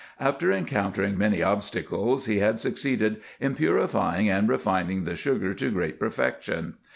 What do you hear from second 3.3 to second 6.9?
in purifying and refining the sugar to great per fection.